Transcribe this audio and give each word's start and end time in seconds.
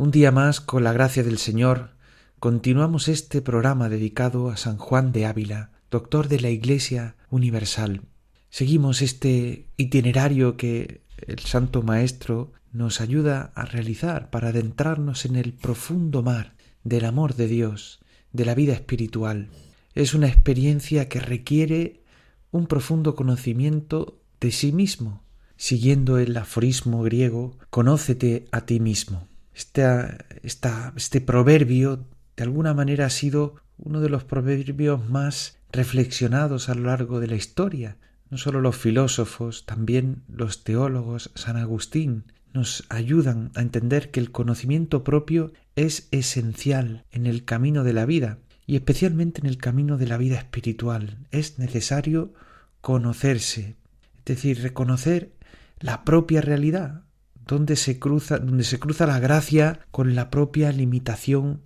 Un 0.00 0.12
día 0.12 0.30
más, 0.30 0.60
con 0.60 0.84
la 0.84 0.92
gracia 0.92 1.24
del 1.24 1.38
Señor, 1.38 1.90
continuamos 2.38 3.08
este 3.08 3.42
programa 3.42 3.88
dedicado 3.88 4.48
a 4.48 4.56
San 4.56 4.78
Juan 4.78 5.10
de 5.10 5.26
Ávila, 5.26 5.72
doctor 5.90 6.28
de 6.28 6.38
la 6.38 6.50
Iglesia 6.50 7.16
Universal. 7.30 8.02
Seguimos 8.48 9.02
este 9.02 9.66
itinerario 9.76 10.56
que 10.56 11.02
el 11.26 11.40
Santo 11.40 11.82
Maestro 11.82 12.52
nos 12.70 13.00
ayuda 13.00 13.50
a 13.56 13.64
realizar 13.64 14.30
para 14.30 14.50
adentrarnos 14.50 15.24
en 15.24 15.34
el 15.34 15.52
profundo 15.52 16.22
mar 16.22 16.54
del 16.84 17.04
amor 17.04 17.34
de 17.34 17.48
Dios, 17.48 17.98
de 18.32 18.44
la 18.44 18.54
vida 18.54 18.74
espiritual. 18.74 19.48
Es 19.96 20.14
una 20.14 20.28
experiencia 20.28 21.08
que 21.08 21.18
requiere 21.18 22.04
un 22.52 22.68
profundo 22.68 23.16
conocimiento 23.16 24.20
de 24.38 24.52
sí 24.52 24.70
mismo, 24.70 25.24
siguiendo 25.56 26.18
el 26.18 26.36
aforismo 26.36 27.02
griego, 27.02 27.58
conócete 27.70 28.46
a 28.52 28.60
ti 28.60 28.78
mismo 28.78 29.27
este 29.58 31.20
proverbio 31.20 32.06
de 32.36 32.44
alguna 32.44 32.74
manera 32.74 33.06
ha 33.06 33.10
sido 33.10 33.56
uno 33.76 34.00
de 34.00 34.08
los 34.08 34.22
proverbios 34.24 35.08
más 35.08 35.58
reflexionados 35.72 36.68
a 36.68 36.74
lo 36.74 36.84
largo 36.84 37.18
de 37.18 37.26
la 37.26 37.34
historia. 37.34 37.96
No 38.30 38.38
solo 38.38 38.60
los 38.60 38.76
filósofos, 38.76 39.66
también 39.66 40.22
los 40.28 40.62
teólogos, 40.62 41.32
San 41.34 41.56
Agustín, 41.56 42.24
nos 42.52 42.84
ayudan 42.88 43.50
a 43.54 43.60
entender 43.60 44.10
que 44.10 44.20
el 44.20 44.30
conocimiento 44.30 45.02
propio 45.02 45.52
es 45.76 46.08
esencial 46.12 47.04
en 47.10 47.26
el 47.26 47.44
camino 47.44 47.84
de 47.84 47.92
la 47.92 48.06
vida 48.06 48.38
y 48.66 48.76
especialmente 48.76 49.40
en 49.40 49.46
el 49.46 49.58
camino 49.58 49.96
de 49.96 50.06
la 50.06 50.18
vida 50.18 50.36
espiritual. 50.36 51.18
Es 51.30 51.58
necesario 51.58 52.32
conocerse, 52.80 53.76
es 54.18 54.24
decir, 54.24 54.62
reconocer 54.62 55.32
la 55.80 56.04
propia 56.04 56.40
realidad, 56.40 57.02
donde 57.48 57.74
se 57.74 57.98
cruza, 57.98 58.38
donde 58.38 58.62
se 58.62 58.78
cruza 58.78 59.06
la 59.06 59.18
gracia 59.18 59.80
con 59.90 60.14
la 60.14 60.30
propia 60.30 60.70
limitación 60.70 61.62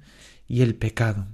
y 0.49 0.63
el 0.63 0.75
pecado. 0.75 1.27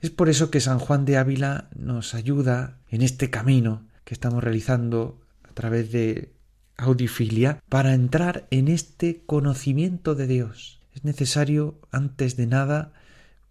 Es 0.00 0.10
por 0.10 0.28
eso 0.28 0.50
que 0.50 0.60
San 0.60 0.78
Juan 0.78 1.06
de 1.06 1.16
Ávila 1.16 1.70
nos 1.74 2.14
ayuda 2.14 2.78
en 2.90 3.02
este 3.02 3.30
camino 3.30 3.86
que 4.04 4.14
estamos 4.14 4.44
realizando 4.44 5.18
a 5.42 5.52
través 5.54 5.90
de 5.90 6.34
audifilia 6.76 7.62
para 7.68 7.94
entrar 7.94 8.46
en 8.50 8.68
este 8.68 9.22
conocimiento 9.24 10.14
de 10.14 10.26
Dios. 10.26 10.80
Es 10.92 11.04
necesario, 11.04 11.80
antes 11.90 12.36
de 12.36 12.46
nada, 12.46 12.92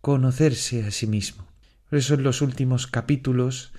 conocerse 0.02 0.86
a 0.86 0.92
sí 0.92 1.08
mismo. 1.08 1.48
Por 1.90 1.98
eso 1.98 2.14
en 2.14 2.24
los 2.24 2.42
últimos 2.42 2.86
capítulos 2.86 3.72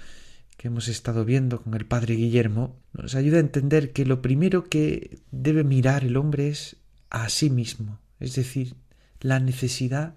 que 0.65 0.69
hemos 0.69 0.89
estado 0.89 1.27
viendo 1.27 1.61
con 1.61 1.75
el 1.75 1.85
padre 1.85 2.15
Guillermo, 2.15 2.81
nos 2.95 3.15
ayuda 3.15 3.37
a 3.37 3.41
entender 3.41 3.93
que 3.93 4.07
lo 4.07 4.23
primero 4.23 4.65
que 4.65 5.19
debe 5.31 5.63
mirar 5.63 6.05
el 6.05 6.17
hombre 6.17 6.49
es 6.49 6.79
a 7.11 7.29
sí 7.29 7.51
mismo, 7.51 7.99
es 8.19 8.35
decir, 8.35 8.75
la 9.21 9.41
necesidad 9.41 10.15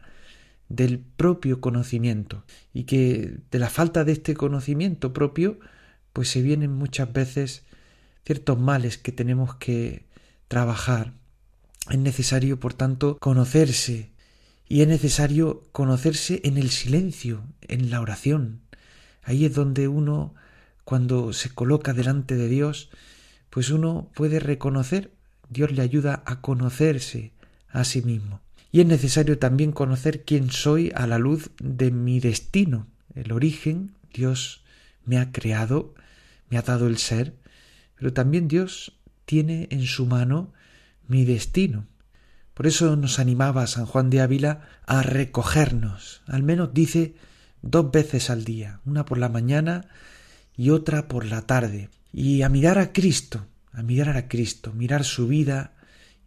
del 0.69 0.99
propio 0.99 1.59
conocimiento. 1.59 2.45
Y 2.73 2.85
que 2.85 3.39
de 3.51 3.59
la 3.59 3.69
falta 3.69 4.05
de 4.05 4.13
este 4.13 4.35
conocimiento 4.35 5.11
propio 5.11 5.59
pues 6.13 6.29
se 6.29 6.41
vienen 6.41 6.71
muchas 6.71 7.11
veces 7.11 7.63
ciertos 8.25 8.57
males 8.57 8.97
que 8.97 9.11
tenemos 9.11 9.55
que 9.55 10.05
trabajar. 10.47 11.11
Es 11.89 11.99
necesario, 11.99 12.57
por 12.57 12.73
tanto, 12.73 13.17
conocerse. 13.17 14.13
Y 14.69 14.79
es 14.79 14.87
necesario 14.87 15.67
conocerse 15.73 16.39
en 16.45 16.57
el 16.57 16.69
silencio, 16.69 17.43
en 17.67 17.89
la 17.89 17.99
oración, 17.99 18.61
Ahí 19.27 19.43
es 19.43 19.53
donde 19.53 19.89
uno, 19.89 20.33
cuando 20.85 21.33
se 21.33 21.49
coloca 21.49 21.93
delante 21.93 22.37
de 22.37 22.47
Dios, 22.47 22.89
pues 23.49 23.71
uno 23.71 24.09
puede 24.15 24.39
reconocer, 24.39 25.11
Dios 25.49 25.73
le 25.73 25.81
ayuda 25.81 26.23
a 26.25 26.39
conocerse 26.39 27.33
a 27.67 27.83
sí 27.83 28.01
mismo. 28.01 28.39
Y 28.71 28.79
es 28.79 28.85
necesario 28.85 29.37
también 29.37 29.73
conocer 29.73 30.23
quién 30.23 30.49
soy 30.49 30.93
a 30.95 31.07
la 31.07 31.19
luz 31.19 31.51
de 31.59 31.91
mi 31.91 32.21
destino, 32.21 32.87
el 33.15 33.33
origen, 33.33 33.95
Dios 34.13 34.63
me 35.03 35.17
ha 35.17 35.33
creado, 35.33 35.93
me 36.49 36.57
ha 36.57 36.61
dado 36.61 36.87
el 36.87 36.97
ser, 36.97 37.33
pero 37.95 38.13
también 38.13 38.47
Dios 38.47 38.93
tiene 39.25 39.67
en 39.71 39.85
su 39.87 40.05
mano 40.05 40.53
mi 41.05 41.25
destino. 41.25 41.85
Por 42.53 42.65
eso 42.65 42.95
nos 42.95 43.19
animaba 43.19 43.67
San 43.67 43.87
Juan 43.87 44.09
de 44.09 44.21
Ávila 44.21 44.61
a 44.85 45.03
recogernos, 45.03 46.21
al 46.27 46.43
menos 46.43 46.73
dice 46.73 47.13
dos 47.69 47.91
veces 47.91 48.29
al 48.29 48.43
día, 48.43 48.79
una 48.85 49.05
por 49.05 49.17
la 49.17 49.29
mañana 49.29 49.89
y 50.55 50.69
otra 50.69 51.07
por 51.07 51.25
la 51.25 51.41
tarde, 51.41 51.89
y 52.13 52.41
a 52.41 52.49
mirar 52.49 52.79
a 52.79 52.93
Cristo, 52.93 53.45
a 53.71 53.83
mirar 53.83 54.15
a 54.17 54.27
Cristo, 54.27 54.73
mirar 54.73 55.03
su 55.03 55.27
vida 55.27 55.73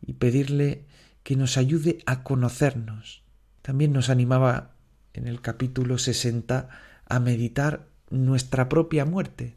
y 0.00 0.14
pedirle 0.14 0.84
que 1.22 1.36
nos 1.36 1.56
ayude 1.56 1.98
a 2.06 2.22
conocernos. 2.22 3.22
También 3.62 3.92
nos 3.92 4.10
animaba 4.10 4.72
en 5.14 5.26
el 5.26 5.40
capítulo 5.40 5.98
sesenta 5.98 6.68
a 7.08 7.18
meditar 7.20 7.88
nuestra 8.10 8.68
propia 8.68 9.04
muerte, 9.04 9.56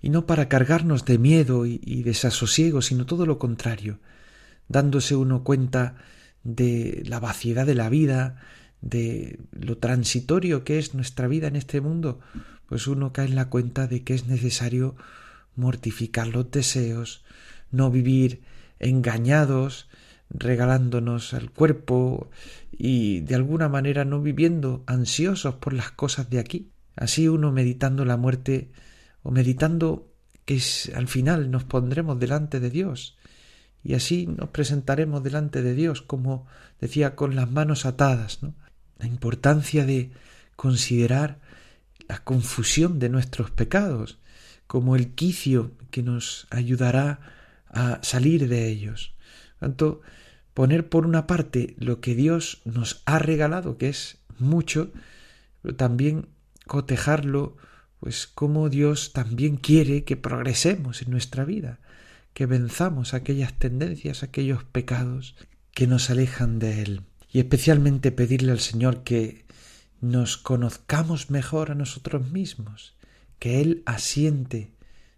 y 0.00 0.10
no 0.10 0.26
para 0.26 0.48
cargarnos 0.48 1.04
de 1.04 1.18
miedo 1.18 1.66
y, 1.66 1.80
y 1.82 2.02
desasosiego, 2.02 2.82
sino 2.82 3.06
todo 3.06 3.26
lo 3.26 3.38
contrario, 3.38 3.98
dándose 4.68 5.16
uno 5.16 5.42
cuenta 5.44 5.96
de 6.44 7.02
la 7.06 7.20
vaciedad 7.20 7.66
de 7.66 7.74
la 7.74 7.88
vida, 7.88 8.36
de 8.84 9.40
lo 9.52 9.78
transitorio 9.78 10.62
que 10.62 10.78
es 10.78 10.94
nuestra 10.94 11.26
vida 11.26 11.48
en 11.48 11.56
este 11.56 11.80
mundo, 11.80 12.20
pues 12.66 12.86
uno 12.86 13.12
cae 13.12 13.26
en 13.26 13.34
la 13.34 13.48
cuenta 13.48 13.86
de 13.86 14.04
que 14.04 14.12
es 14.14 14.26
necesario 14.26 14.94
mortificar 15.56 16.26
los 16.28 16.50
deseos, 16.50 17.24
no 17.70 17.90
vivir 17.90 18.42
engañados, 18.78 19.88
regalándonos 20.28 21.32
al 21.32 21.50
cuerpo 21.50 22.28
y 22.70 23.20
de 23.20 23.34
alguna 23.36 23.70
manera 23.70 24.04
no 24.04 24.20
viviendo 24.20 24.84
ansiosos 24.86 25.54
por 25.54 25.72
las 25.72 25.90
cosas 25.90 26.28
de 26.28 26.38
aquí. 26.38 26.70
Así 26.94 27.26
uno 27.26 27.52
meditando 27.52 28.04
la 28.04 28.18
muerte 28.18 28.70
o 29.22 29.30
meditando 29.30 30.12
que 30.44 30.60
al 30.94 31.08
final 31.08 31.50
nos 31.50 31.64
pondremos 31.64 32.20
delante 32.20 32.60
de 32.60 32.68
Dios 32.68 33.16
y 33.82 33.94
así 33.94 34.26
nos 34.26 34.50
presentaremos 34.50 35.22
delante 35.22 35.62
de 35.62 35.74
Dios 35.74 36.02
como 36.02 36.46
decía 36.80 37.16
con 37.16 37.34
las 37.34 37.50
manos 37.50 37.86
atadas, 37.86 38.42
¿no? 38.42 38.54
La 39.04 39.08
importancia 39.08 39.84
de 39.84 40.12
considerar 40.56 41.38
la 42.08 42.24
confusión 42.24 42.98
de 42.98 43.10
nuestros 43.10 43.50
pecados 43.50 44.18
como 44.66 44.96
el 44.96 45.14
quicio 45.14 45.72
que 45.90 46.02
nos 46.02 46.46
ayudará 46.50 47.20
a 47.68 48.00
salir 48.02 48.48
de 48.48 48.66
ellos. 48.68 49.14
Tanto 49.60 50.00
poner 50.54 50.88
por 50.88 51.04
una 51.04 51.26
parte 51.26 51.76
lo 51.78 52.00
que 52.00 52.14
Dios 52.14 52.62
nos 52.64 53.02
ha 53.04 53.18
regalado, 53.18 53.76
que 53.76 53.90
es 53.90 54.16
mucho, 54.38 54.90
pero 55.60 55.76
también 55.76 56.28
cotejarlo, 56.66 57.58
pues 58.00 58.26
como 58.26 58.70
Dios 58.70 59.12
también 59.12 59.56
quiere 59.56 60.04
que 60.04 60.16
progresemos 60.16 61.02
en 61.02 61.10
nuestra 61.10 61.44
vida, 61.44 61.78
que 62.32 62.46
venzamos 62.46 63.12
aquellas 63.12 63.52
tendencias, 63.52 64.22
aquellos 64.22 64.64
pecados 64.64 65.36
que 65.72 65.86
nos 65.86 66.08
alejan 66.08 66.58
de 66.58 66.80
Él 66.80 67.02
y 67.34 67.40
especialmente 67.40 68.12
pedirle 68.12 68.52
al 68.52 68.60
Señor 68.60 69.02
que 69.02 69.44
nos 70.00 70.36
conozcamos 70.36 71.30
mejor 71.30 71.72
a 71.72 71.74
nosotros 71.74 72.30
mismos, 72.30 72.94
que 73.40 73.60
Él 73.60 73.82
asiente 73.86 74.70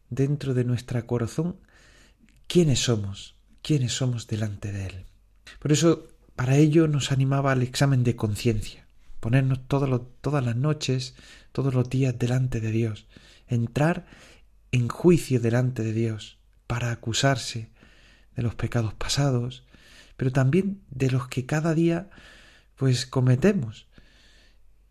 dentro 0.08 0.54
de 0.54 0.64
nuestro 0.64 1.06
corazón 1.06 1.56
quiénes 2.46 2.78
somos, 2.78 3.36
quiénes 3.60 3.92
somos 3.92 4.26
delante 4.28 4.72
de 4.72 4.86
Él. 4.86 5.04
Por 5.58 5.72
eso, 5.72 6.08
para 6.36 6.56
ello 6.56 6.88
nos 6.88 7.12
animaba 7.12 7.52
al 7.52 7.62
examen 7.62 8.02
de 8.02 8.16
conciencia, 8.16 8.86
ponernos 9.20 9.69
todas 9.69 10.42
las 10.42 10.56
noches, 10.56 11.16
todos 11.52 11.74
los 11.74 11.90
días 11.90 12.19
delante 12.19 12.62
de 12.62 12.70
Dios, 12.70 13.06
entrar 13.46 14.06
en 14.72 14.88
juicio 14.88 15.38
delante 15.38 15.82
de 15.82 15.92
Dios 15.92 16.38
para 16.66 16.92
acusarse 16.92 17.69
de 18.34 18.42
los 18.42 18.54
pecados 18.54 18.94
pasados, 18.94 19.66
pero 20.16 20.32
también 20.32 20.82
de 20.90 21.10
los 21.10 21.28
que 21.28 21.46
cada 21.46 21.74
día 21.74 22.10
pues 22.76 23.06
cometemos. 23.06 23.86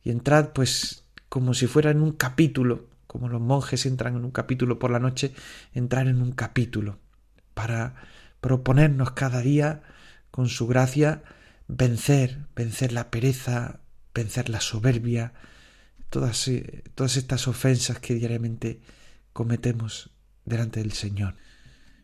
Y 0.04 0.12
entrad 0.12 0.50
pues 0.54 1.06
como 1.30 1.54
si 1.54 1.68
fuera 1.68 1.92
en 1.92 2.01
un 2.01 2.12
capítulo, 2.12 2.88
como 3.07 3.30
los 3.30 3.42
monjes 3.42 3.86
entran 3.86 4.16
en 4.16 4.25
un 4.25 4.31
capítulo 4.31 4.80
por 4.80 4.92
la 4.92 5.00
noche, 5.00 5.33
entrar 5.74 6.07
en 6.07 6.22
un 6.22 6.31
capítulo 6.31 7.00
para 7.54 7.95
proponernos 8.42 9.12
cada 9.12 9.42
día 9.42 9.81
con 10.31 10.50
su 10.50 10.68
gracia 10.68 11.24
vencer, 11.68 12.45
vencer 12.56 12.92
la 12.92 13.10
pereza, 13.10 13.80
vencer 14.13 14.50
la 14.50 14.62
soberbia, 14.62 15.33
todas, 16.10 16.48
eh, 16.48 16.83
todas 16.94 17.18
estas 17.18 17.48
ofensas 17.48 18.00
que 18.00 18.13
diariamente 18.13 18.81
cometemos 19.33 20.12
delante 20.45 20.80
del 20.80 20.92
Señor. 20.94 21.36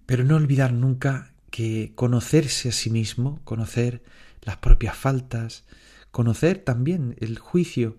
Pero 0.06 0.24
no 0.24 0.36
olvidar 0.36 0.74
nunca 0.74 1.31
que 1.52 1.92
conocerse 1.96 2.70
a 2.70 2.72
sí 2.72 2.90
mismo, 2.90 3.40
conocer 3.44 4.02
las 4.42 4.58
propias 4.58 4.98
faltas, 4.98 5.66
conocer 6.10 6.58
también 6.58 7.16
el 7.20 7.38
juicio 7.38 7.98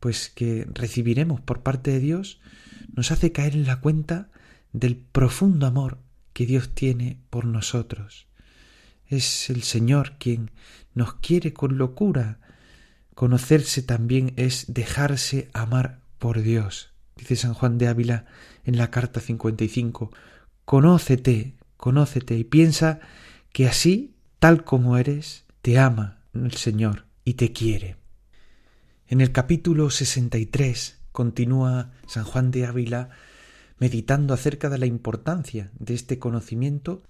pues 0.00 0.28
que 0.28 0.66
recibiremos 0.72 1.40
por 1.40 1.62
parte 1.62 1.90
de 1.92 2.00
Dios, 2.00 2.40
nos 2.94 3.10
hace 3.10 3.32
caer 3.32 3.54
en 3.54 3.66
la 3.66 3.80
cuenta 3.80 4.30
del 4.72 4.96
profundo 4.96 5.66
amor 5.66 5.98
que 6.32 6.46
Dios 6.46 6.74
tiene 6.74 7.18
por 7.30 7.44
nosotros. 7.44 8.26
Es 9.06 9.50
el 9.50 9.62
Señor 9.62 10.12
quien 10.18 10.50
nos 10.94 11.14
quiere 11.14 11.52
con 11.52 11.78
locura. 11.78 12.38
Conocerse 13.14 13.82
también 13.82 14.34
es 14.36 14.66
dejarse 14.72 15.50
amar 15.52 16.00
por 16.18 16.42
Dios. 16.42 16.92
Dice 17.16 17.36
San 17.36 17.54
Juan 17.54 17.78
de 17.78 17.88
Ávila 17.88 18.26
en 18.64 18.76
la 18.76 18.90
carta 18.90 19.20
55. 19.20 20.12
Conócete, 20.64 21.54
conócete 21.78 22.36
y 22.36 22.44
piensa 22.44 23.00
que 23.52 23.66
así, 23.66 24.14
tal 24.38 24.64
como 24.64 24.98
eres, 24.98 25.46
te 25.62 25.78
ama 25.78 26.20
el 26.34 26.52
Señor 26.52 27.06
y 27.24 27.34
te 27.34 27.52
quiere. 27.52 27.96
En 29.06 29.22
el 29.22 29.32
capítulo 29.32 29.88
63 29.88 30.98
continúa 31.12 31.92
San 32.06 32.24
Juan 32.24 32.50
de 32.50 32.66
Ávila 32.66 33.08
meditando 33.78 34.34
acerca 34.34 34.68
de 34.68 34.78
la 34.78 34.86
importancia 34.86 35.70
de 35.78 35.94
este 35.94 36.18
conocimiento 36.18 37.04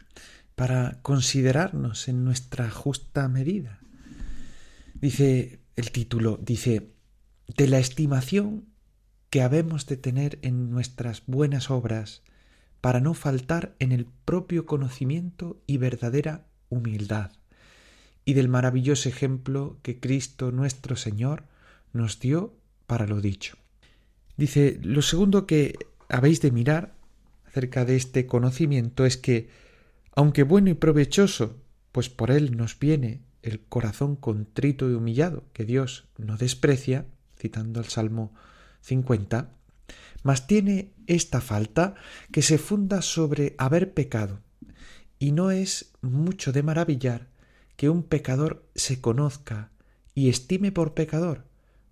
para 0.55 1.01
considerarnos 1.03 2.09
en 2.09 2.25
nuestra 2.25 2.71
justa 2.71 3.27
medida. 3.29 3.81
Dice 4.95 5.61
el 5.77 5.91
título, 5.93 6.39
dice, 6.43 6.93
de 7.57 7.67
la 7.69 7.79
estimación 7.79 8.67
que 9.31 9.43
habemos 9.43 9.87
de 9.87 9.97
tener 9.97 10.39
en 10.43 10.71
nuestras 10.71 11.23
buenas 11.27 11.71
obras 11.71 12.23
para 12.81 13.01
no 13.01 13.15
faltar 13.15 13.75
en 13.79 13.93
el 13.93 14.07
propio 14.25 14.67
conocimiento 14.67 15.61
y 15.67 15.79
verdadera 15.79 16.47
humildad, 16.69 17.33
y 18.25 18.35
del 18.35 18.49
maravilloso 18.49 19.09
ejemplo 19.09 19.79
que 19.83 20.01
Cristo 20.01 20.53
nuestro 20.53 20.97
Señor 20.97 21.45
nos 21.93 22.21
dio 22.21 22.55
para 22.87 23.07
lo 23.07 23.21
dicho. 23.21 23.57
Dice, 24.37 24.79
lo 24.83 25.03
segundo 25.03 25.47
que 25.47 25.79
habéis 26.09 26.41
de 26.41 26.51
mirar 26.51 26.95
acerca 27.47 27.85
de 27.85 27.97
este 27.97 28.27
conocimiento 28.27 29.05
es 29.05 29.17
que, 29.17 29.49
aunque 30.15 30.43
bueno 30.43 30.71
y 30.71 30.75
provechoso, 30.75 31.57
pues 31.93 32.09
por 32.09 32.31
él 32.31 32.57
nos 32.57 32.79
viene 32.79 33.23
el 33.43 33.61
corazón 33.61 34.17
contrito 34.17 34.91
y 34.91 34.95
humillado, 34.95 35.45
que 35.53 35.65
Dios 35.65 36.07
no 36.19 36.37
desprecia, 36.37 37.07
citando 37.37 37.81
el 37.81 37.87
Salmo 37.87 38.33
50, 38.83 39.51
mas 40.23 40.47
tiene 40.47 40.93
esta 41.07 41.41
falta 41.41 41.95
que 42.33 42.43
se 42.43 42.59
funda 42.59 43.03
sobre 43.03 43.55
haber 43.59 43.95
pecado, 43.95 44.41
y 45.19 45.33
no 45.33 45.51
es 45.51 45.93
mucho 46.01 46.53
de 46.53 46.63
maravillar 46.63 47.29
que 47.77 47.89
un 47.89 48.03
pecador 48.03 48.67
se 48.75 49.01
conozca 49.01 49.71
y 50.15 50.29
estime 50.29 50.73
por 50.73 50.95
pecador, 50.95 51.45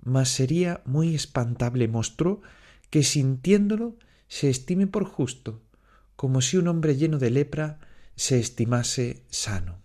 mas 0.03 0.29
sería 0.29 0.83
muy 0.85 1.15
espantable 1.15 1.89
monstruo 1.89 2.43
que 2.91 3.03
sintiéndolo 3.03 3.97
se 4.29 4.51
estime 4.51 4.87
por 4.87 5.05
justo, 5.05 5.63
como 6.17 6.41
si 6.41 6.57
un 6.57 6.69
hombre 6.69 6.97
lleno 6.97 7.19
de 7.19 7.31
lepra 7.31 7.79
se 8.17 8.39
estimase 8.39 9.23
sano. 9.29 9.79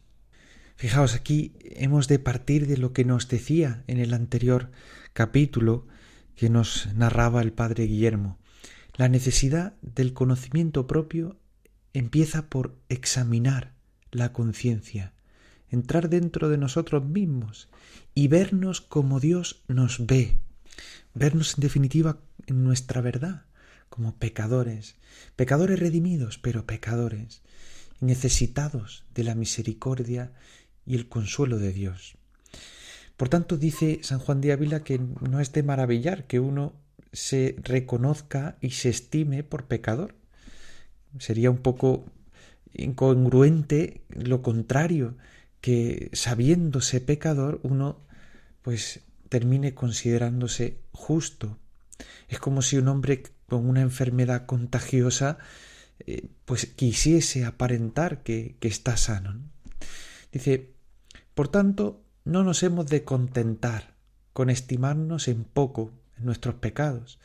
Fijaos, 0.75 1.13
aquí 1.13 1.53
hemos 1.61 2.07
de 2.07 2.17
partir 2.17 2.65
de 2.65 2.77
lo 2.77 2.93
que 2.93 3.05
nos 3.05 3.27
decía 3.27 3.83
en 3.87 3.99
el 3.99 4.13
anterior 4.13 4.71
capítulo 5.13 5.87
que 6.35 6.49
nos 6.49 6.93
narraba 6.95 7.41
el 7.41 7.53
padre 7.53 7.85
Guillermo. 7.85 8.39
La 8.95 9.09
necesidad 9.09 9.73
del 9.81 10.13
conocimiento 10.13 10.87
propio 10.87 11.37
empieza 11.93 12.49
por 12.49 12.77
examinar 12.89 13.73
la 14.11 14.33
conciencia, 14.33 15.13
entrar 15.69 16.09
dentro 16.09 16.49
de 16.49 16.57
nosotros 16.57 17.05
mismos 17.05 17.69
y 18.13 18.27
vernos 18.27 18.81
como 18.81 19.19
Dios 19.19 19.63
nos 19.67 20.05
ve, 20.05 20.37
vernos 21.13 21.55
en 21.55 21.61
definitiva 21.61 22.19
en 22.47 22.63
nuestra 22.63 23.01
verdad, 23.01 23.45
como 23.89 24.15
pecadores, 24.17 24.95
pecadores 25.35 25.79
redimidos, 25.79 26.37
pero 26.37 26.65
pecadores, 26.65 27.41
necesitados 27.99 29.05
de 29.13 29.23
la 29.23 29.35
misericordia 29.35 30.33
y 30.85 30.95
el 30.95 31.07
consuelo 31.07 31.59
de 31.59 31.73
Dios. 31.73 32.17
Por 33.21 33.29
tanto, 33.29 33.55
dice 33.55 33.99
San 34.01 34.17
Juan 34.17 34.41
de 34.41 34.51
Ávila 34.51 34.83
que 34.83 34.97
no 34.97 35.39
es 35.39 35.53
de 35.53 35.61
maravillar 35.61 36.25
que 36.25 36.39
uno 36.39 36.73
se 37.13 37.55
reconozca 37.61 38.57
y 38.61 38.71
se 38.71 38.89
estime 38.89 39.43
por 39.43 39.65
pecador. 39.65 40.15
Sería 41.19 41.51
un 41.51 41.59
poco 41.59 42.03
incongruente 42.73 44.01
lo 44.09 44.41
contrario, 44.41 45.17
que 45.61 46.09
sabiéndose 46.13 46.99
pecador 46.99 47.59
uno 47.61 47.99
pues 48.63 49.01
termine 49.29 49.75
considerándose 49.75 50.79
justo. 50.91 51.59
Es 52.27 52.39
como 52.39 52.63
si 52.63 52.77
un 52.77 52.87
hombre 52.87 53.21
con 53.47 53.69
una 53.69 53.81
enfermedad 53.81 54.47
contagiosa 54.47 55.37
eh, 56.07 56.27
pues 56.45 56.65
quisiese 56.65 57.45
aparentar 57.45 58.23
que, 58.23 58.55
que 58.59 58.67
está 58.67 58.97
sano. 58.97 59.39
Dice, 60.31 60.71
por 61.35 61.49
tanto, 61.49 62.01
no 62.23 62.43
nos 62.43 62.63
hemos 62.63 62.87
de 62.87 63.03
contentar 63.03 63.95
con 64.33 64.49
estimarnos 64.49 65.27
en 65.27 65.43
poco 65.43 65.91
en 66.17 66.25
nuestros 66.25 66.55
pecados, 66.55 67.19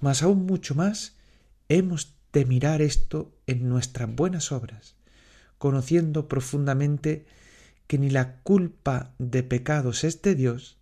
mas 0.00 0.22
aún 0.22 0.46
mucho 0.46 0.74
más 0.74 1.16
hemos 1.68 2.14
de 2.32 2.44
mirar 2.44 2.82
esto 2.82 3.32
en 3.46 3.68
nuestras 3.68 4.14
buenas 4.14 4.52
obras, 4.52 4.94
conociendo 5.58 6.28
profundamente 6.28 7.26
que 7.86 7.98
ni 7.98 8.10
la 8.10 8.36
culpa 8.42 9.14
de 9.18 9.42
pecados 9.42 10.04
es 10.04 10.20
de 10.22 10.34
Dios, 10.34 10.76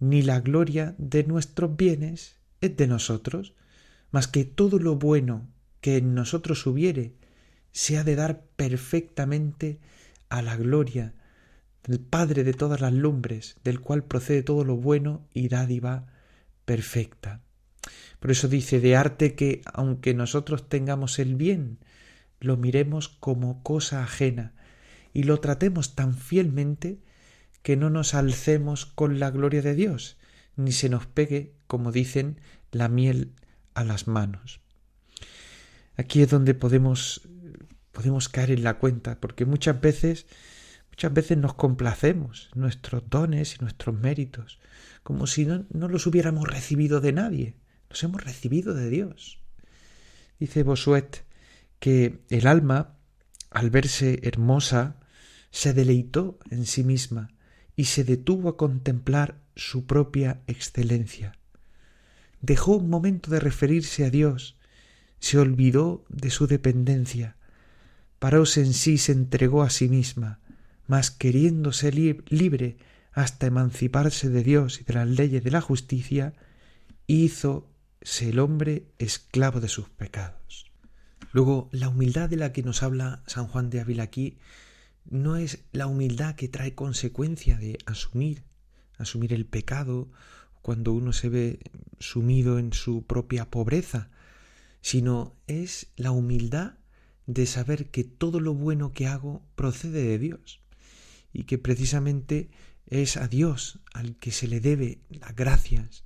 ni 0.00 0.22
la 0.22 0.40
gloria 0.40 0.94
de 0.98 1.24
nuestros 1.24 1.76
bienes 1.76 2.36
es 2.60 2.76
de 2.76 2.86
nosotros, 2.86 3.54
mas 4.10 4.26
que 4.26 4.44
todo 4.44 4.78
lo 4.78 4.96
bueno 4.96 5.46
que 5.80 5.98
en 5.98 6.14
nosotros 6.14 6.66
hubiere 6.66 7.14
se 7.72 7.98
ha 7.98 8.04
de 8.04 8.16
dar 8.16 8.42
perfectamente 8.56 9.78
a 10.28 10.42
la 10.42 10.56
gloria 10.56 11.14
del 11.86 12.00
Padre 12.00 12.44
de 12.44 12.52
todas 12.52 12.80
las 12.80 12.92
lumbres, 12.92 13.56
del 13.64 13.80
cual 13.80 14.04
procede 14.04 14.42
todo 14.42 14.64
lo 14.64 14.76
bueno 14.76 15.26
y 15.32 15.48
dádiva 15.48 16.06
perfecta. 16.64 17.42
Por 18.18 18.30
eso 18.30 18.48
dice 18.48 18.80
de 18.80 18.96
arte 18.96 19.34
que, 19.34 19.62
aunque 19.72 20.12
nosotros 20.12 20.68
tengamos 20.68 21.18
el 21.18 21.36
bien, 21.36 21.78
lo 22.40 22.56
miremos 22.56 23.08
como 23.08 23.62
cosa 23.62 24.02
ajena 24.02 24.54
y 25.12 25.22
lo 25.22 25.38
tratemos 25.38 25.94
tan 25.94 26.14
fielmente 26.14 26.98
que 27.62 27.76
no 27.76 27.88
nos 27.88 28.14
alcemos 28.14 28.84
con 28.84 29.20
la 29.20 29.30
gloria 29.30 29.62
de 29.62 29.74
Dios, 29.74 30.18
ni 30.56 30.72
se 30.72 30.88
nos 30.88 31.06
pegue, 31.06 31.54
como 31.66 31.92
dicen, 31.92 32.40
la 32.72 32.88
miel 32.88 33.32
a 33.74 33.84
las 33.84 34.08
manos. 34.08 34.60
Aquí 35.96 36.20
es 36.20 36.30
donde 36.30 36.54
podemos 36.54 37.22
podemos 37.96 38.28
caer 38.28 38.50
en 38.50 38.62
la 38.62 38.74
cuenta, 38.74 39.18
porque 39.20 39.46
muchas 39.46 39.80
veces 39.80 40.26
muchas 40.96 41.12
veces 41.12 41.36
nos 41.36 41.52
complacemos 41.52 42.48
nuestros 42.54 43.02
dones 43.10 43.56
y 43.56 43.58
nuestros 43.60 43.94
méritos, 44.00 44.58
como 45.02 45.26
si 45.26 45.44
no, 45.44 45.66
no 45.68 45.88
los 45.88 46.06
hubiéramos 46.06 46.48
recibido 46.48 47.02
de 47.02 47.12
nadie, 47.12 47.54
los 47.90 48.02
hemos 48.02 48.24
recibido 48.24 48.72
de 48.72 48.88
Dios. 48.88 49.38
Dice 50.40 50.62
Bosuet 50.62 51.22
que 51.80 52.22
el 52.30 52.46
alma, 52.46 52.96
al 53.50 53.68
verse 53.68 54.20
hermosa, 54.22 54.96
se 55.50 55.74
deleitó 55.74 56.38
en 56.50 56.64
sí 56.64 56.82
misma 56.82 57.28
y 57.76 57.84
se 57.84 58.02
detuvo 58.02 58.48
a 58.48 58.56
contemplar 58.56 59.38
su 59.54 59.84
propia 59.84 60.40
excelencia. 60.46 61.36
Dejó 62.40 62.78
un 62.78 62.88
momento 62.88 63.30
de 63.30 63.40
referirse 63.40 64.06
a 64.06 64.10
Dios, 64.10 64.56
se 65.18 65.36
olvidó 65.36 66.06
de 66.08 66.30
su 66.30 66.46
dependencia, 66.46 67.36
paróse 68.18 68.62
en 68.62 68.72
sí, 68.72 68.96
se 68.96 69.12
entregó 69.12 69.62
a 69.62 69.68
sí 69.68 69.90
misma, 69.90 70.40
mas 70.86 71.10
queriéndose 71.10 71.92
libre 71.92 72.76
hasta 73.12 73.46
emanciparse 73.46 74.28
de 74.28 74.42
Dios 74.42 74.80
y 74.80 74.84
de 74.84 74.94
las 74.94 75.08
leyes 75.08 75.42
de 75.42 75.50
la 75.50 75.60
justicia, 75.60 76.34
hízose 77.06 78.28
el 78.28 78.38
hombre 78.38 78.88
esclavo 78.98 79.60
de 79.60 79.68
sus 79.68 79.88
pecados. 79.88 80.70
Luego, 81.32 81.68
la 81.72 81.88
humildad 81.88 82.28
de 82.28 82.36
la 82.36 82.52
que 82.52 82.62
nos 82.62 82.82
habla 82.82 83.22
San 83.26 83.46
Juan 83.46 83.70
de 83.70 83.80
Ávila 83.80 84.04
aquí 84.04 84.38
no 85.08 85.36
es 85.36 85.60
la 85.72 85.86
humildad 85.86 86.34
que 86.34 86.48
trae 86.48 86.74
consecuencia 86.74 87.56
de 87.56 87.78
asumir, 87.86 88.44
asumir 88.98 89.32
el 89.32 89.46
pecado 89.46 90.10
cuando 90.62 90.92
uno 90.92 91.12
se 91.12 91.28
ve 91.28 91.60
sumido 91.98 92.58
en 92.58 92.72
su 92.72 93.04
propia 93.04 93.50
pobreza, 93.50 94.10
sino 94.82 95.34
es 95.46 95.88
la 95.96 96.10
humildad 96.10 96.74
de 97.26 97.46
saber 97.46 97.90
que 97.90 98.04
todo 98.04 98.40
lo 98.40 98.52
bueno 98.52 98.92
que 98.92 99.06
hago 99.06 99.42
procede 99.54 100.02
de 100.02 100.18
Dios 100.18 100.60
y 101.36 101.44
que 101.44 101.58
precisamente 101.58 102.48
es 102.86 103.18
a 103.18 103.28
Dios 103.28 103.80
al 103.92 104.16
que 104.16 104.32
se 104.32 104.48
le 104.48 104.60
debe 104.60 105.00
las 105.10 105.36
gracias 105.36 106.02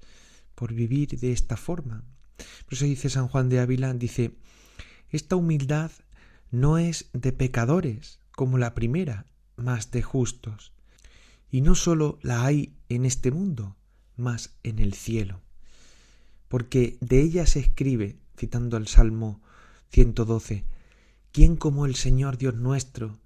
por 0.56 0.74
vivir 0.74 1.20
de 1.20 1.30
esta 1.30 1.56
forma. 1.56 2.02
Por 2.64 2.74
eso 2.74 2.84
dice 2.84 3.08
San 3.10 3.28
Juan 3.28 3.48
de 3.48 3.60
Ávila, 3.60 3.94
dice, 3.94 4.32
esta 5.08 5.36
humildad 5.36 5.92
no 6.50 6.78
es 6.78 7.10
de 7.12 7.32
pecadores 7.32 8.18
como 8.32 8.58
la 8.58 8.74
primera, 8.74 9.24
mas 9.54 9.92
de 9.92 10.02
justos. 10.02 10.72
Y 11.48 11.60
no 11.60 11.76
sólo 11.76 12.18
la 12.22 12.44
hay 12.44 12.74
en 12.88 13.06
este 13.06 13.30
mundo, 13.30 13.76
mas 14.16 14.56
en 14.64 14.80
el 14.80 14.94
cielo. 14.94 15.42
Porque 16.48 16.98
de 17.00 17.20
ella 17.20 17.46
se 17.46 17.60
escribe, 17.60 18.18
citando 18.36 18.76
el 18.76 18.88
Salmo 18.88 19.40
112, 19.92 20.64
¿quién 21.30 21.54
como 21.54 21.86
el 21.86 21.94
Señor 21.94 22.36
Dios 22.36 22.56
nuestro, 22.56 23.20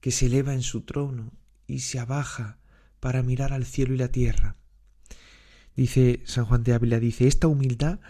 que 0.00 0.10
se 0.10 0.26
eleva 0.26 0.54
en 0.54 0.62
su 0.62 0.82
trono 0.82 1.32
y 1.66 1.80
se 1.80 1.98
abaja 1.98 2.58
para 3.00 3.22
mirar 3.22 3.52
al 3.52 3.64
cielo 3.64 3.94
y 3.94 3.98
la 3.98 4.08
tierra? 4.08 4.56
Dice 5.76 6.22
San 6.24 6.44
Juan 6.44 6.64
de 6.64 6.74
Ávila, 6.74 6.98
dice, 6.98 7.28
esta 7.28 7.46
humildad 7.46 8.00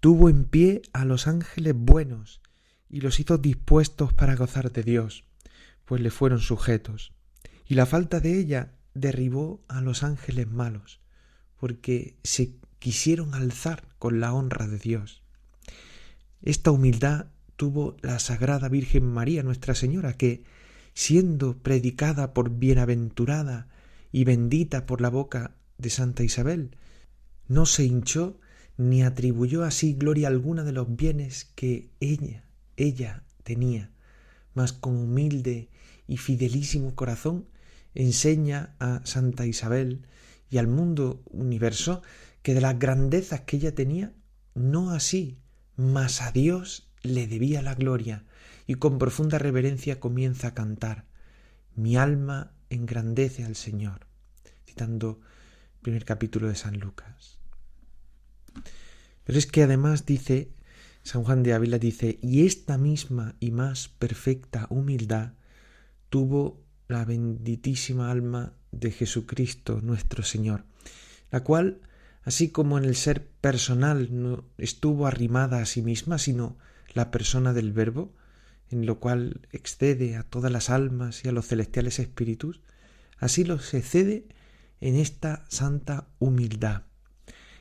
tuvo 0.00 0.28
en 0.28 0.44
pie 0.44 0.82
a 0.92 1.04
los 1.04 1.26
ángeles 1.26 1.74
buenos 1.76 2.40
y 2.88 3.00
los 3.00 3.20
hizo 3.20 3.38
dispuestos 3.38 4.12
para 4.12 4.36
gozar 4.36 4.72
de 4.72 4.82
Dios, 4.82 5.24
pues 5.84 6.00
le 6.00 6.10
fueron 6.10 6.40
sujetos. 6.40 7.12
Y 7.66 7.74
la 7.74 7.86
falta 7.86 8.20
de 8.20 8.38
ella 8.38 8.72
derribó 8.94 9.64
a 9.68 9.80
los 9.80 10.02
ángeles 10.02 10.48
malos, 10.48 11.00
porque 11.56 12.16
se 12.24 12.56
quisieron 12.78 13.34
alzar 13.34 13.86
con 13.98 14.20
la 14.20 14.32
honra 14.32 14.66
de 14.66 14.78
Dios. 14.78 15.22
Esta 16.42 16.70
humildad 16.70 17.26
tuvo 17.56 17.96
la 18.00 18.18
Sagrada 18.18 18.68
Virgen 18.68 19.04
María 19.04 19.42
Nuestra 19.42 19.74
Señora, 19.74 20.14
que, 20.14 20.44
siendo 20.94 21.58
predicada 21.58 22.34
por 22.34 22.50
bienaventurada 22.50 23.68
y 24.12 24.24
bendita 24.24 24.86
por 24.86 25.00
la 25.00 25.08
boca 25.08 25.56
de 25.78 25.90
Santa 25.90 26.22
Isabel, 26.24 26.76
no 27.48 27.66
se 27.66 27.84
hinchó 27.84 28.38
ni 28.76 29.02
atribuyó 29.02 29.64
así 29.64 29.94
gloria 29.94 30.28
alguna 30.28 30.64
de 30.64 30.72
los 30.72 30.96
bienes 30.96 31.44
que 31.54 31.90
ella, 32.00 32.44
ella 32.76 33.24
tenía, 33.42 33.90
mas 34.54 34.72
con 34.72 34.96
humilde 34.96 35.68
y 36.06 36.16
fidelísimo 36.16 36.94
corazón 36.94 37.46
enseña 37.94 38.74
a 38.78 39.00
Santa 39.04 39.46
Isabel 39.46 40.06
y 40.48 40.58
al 40.58 40.66
mundo 40.66 41.22
universo 41.30 42.02
que 42.42 42.54
de 42.54 42.60
las 42.60 42.78
grandezas 42.78 43.42
que 43.42 43.56
ella 43.56 43.74
tenía, 43.74 44.12
no 44.54 44.90
así, 44.90 45.38
mas 45.76 46.22
a 46.22 46.32
Dios 46.32 46.89
le 47.02 47.26
debía 47.26 47.62
la 47.62 47.74
gloria, 47.74 48.24
y 48.66 48.74
con 48.76 48.98
profunda 48.98 49.38
reverencia 49.38 50.00
comienza 50.00 50.48
a 50.48 50.54
cantar 50.54 51.06
Mi 51.74 51.96
alma 51.96 52.52
engrandece 52.68 53.44
al 53.44 53.56
Señor, 53.56 54.06
citando 54.66 55.20
el 55.74 55.80
primer 55.80 56.04
capítulo 56.04 56.48
de 56.48 56.54
San 56.54 56.78
Lucas. 56.78 57.38
Pero 59.24 59.38
es 59.38 59.46
que 59.46 59.62
además 59.62 60.06
dice, 60.06 60.52
San 61.02 61.24
Juan 61.24 61.42
de 61.42 61.54
Ávila 61.54 61.78
dice, 61.78 62.18
y 62.22 62.46
esta 62.46 62.78
misma 62.78 63.34
y 63.40 63.50
más 63.50 63.88
perfecta 63.88 64.66
humildad 64.70 65.32
tuvo 66.08 66.62
la 66.88 67.04
benditísima 67.04 68.10
alma 68.10 68.52
de 68.72 68.90
Jesucristo 68.90 69.80
nuestro 69.82 70.22
Señor, 70.22 70.64
la 71.30 71.42
cual, 71.42 71.80
así 72.22 72.50
como 72.50 72.78
en 72.78 72.84
el 72.84 72.96
ser 72.96 73.26
personal 73.40 74.08
no 74.10 74.44
estuvo 74.58 75.06
arrimada 75.06 75.60
a 75.60 75.66
sí 75.66 75.82
misma, 75.82 76.18
sino 76.18 76.56
la 76.92 77.10
persona 77.10 77.52
del 77.52 77.72
Verbo, 77.72 78.14
en 78.70 78.86
lo 78.86 79.00
cual 79.00 79.48
excede 79.52 80.16
a 80.16 80.22
todas 80.22 80.52
las 80.52 80.70
almas 80.70 81.24
y 81.24 81.28
a 81.28 81.32
los 81.32 81.46
celestiales 81.46 81.98
espíritus, 81.98 82.60
así 83.18 83.44
los 83.44 83.74
excede 83.74 84.26
en 84.80 84.96
esta 84.96 85.44
santa 85.48 86.08
humildad, 86.18 86.82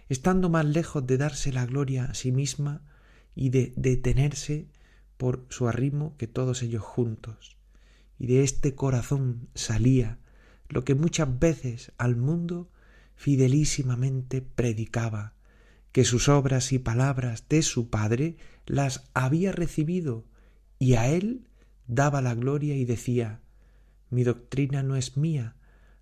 estando 0.07 0.49
más 0.49 0.65
lejos 0.65 1.05
de 1.05 1.17
darse 1.17 1.51
la 1.51 1.65
gloria 1.65 2.05
a 2.05 2.13
sí 2.13 2.31
misma 2.31 2.81
y 3.35 3.49
de 3.49 3.73
detenerse 3.75 4.67
por 5.17 5.45
su 5.49 5.67
arrimo 5.67 6.15
que 6.17 6.27
todos 6.27 6.63
ellos 6.63 6.83
juntos. 6.83 7.57
Y 8.17 8.27
de 8.27 8.43
este 8.43 8.75
corazón 8.75 9.49
salía 9.53 10.19
lo 10.69 10.83
que 10.83 10.95
muchas 10.95 11.39
veces 11.39 11.91
al 11.97 12.15
mundo 12.15 12.69
fidelísimamente 13.15 14.41
predicaba, 14.41 15.33
que 15.91 16.05
sus 16.05 16.29
obras 16.29 16.71
y 16.71 16.79
palabras 16.79 17.45
de 17.49 17.63
su 17.63 17.89
Padre 17.89 18.37
las 18.69 19.09
había 19.15 19.51
recibido 19.51 20.25
y 20.77 20.93
a 20.93 21.07
él 21.07 21.47
daba 21.87 22.21
la 22.21 22.35
gloria 22.35 22.75
y 22.75 22.85
decía, 22.85 23.41
mi 24.11 24.23
doctrina 24.23 24.83
no 24.83 24.95
es 24.95 25.17
mía, 25.17 25.55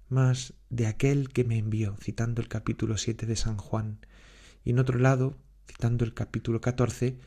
mas 0.10 0.54
de 0.70 0.86
aquel 0.86 1.30
que 1.30 1.46
me 1.46 1.58
envió, 1.58 1.96
citando 2.02 2.42
el 2.42 2.50
capítulo 2.50 2.98
siete 2.98 3.26
de 3.26 3.38
San 3.38 3.56
Juan. 3.56 4.00
Y 4.66 4.72
en 4.72 4.80
otro 4.80 5.00
lado, 5.00 5.38
citando 5.66 6.04
el 6.04 6.14
capítulo 6.14 6.60
catorce, 6.60 7.18